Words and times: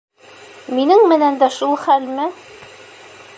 Минең 0.77 1.03
менән 1.11 1.37
дә 1.43 1.51
шул 1.59 1.77
хәлме? 1.83 2.27